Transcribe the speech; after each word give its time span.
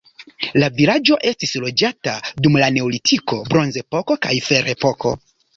La 0.61 0.67
vilaĝo 0.79 1.17
estis 1.31 1.53
loĝata 1.65 2.15
dum 2.47 2.57
la 2.63 2.71
neolitiko, 2.79 3.41
bronzepoko 3.53 4.21
kaj 4.27 4.37
ferepoko. 4.51 5.17